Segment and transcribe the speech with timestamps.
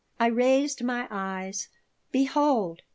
[0.19, 1.69] I raised my eyes.
[2.11, 2.81] Behold!